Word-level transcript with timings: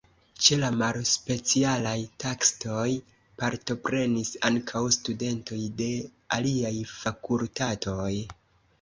Ĉe 0.43 0.55
la 0.61 0.69
malspecialaj 0.77 1.93
taskoj 2.23 2.87
partoprenis 3.43 4.33
ankaŭ 4.51 4.85
studentoj 4.99 5.63
de 5.85 5.93
aliaj 6.41 6.77
fakultatoj. 6.99 8.13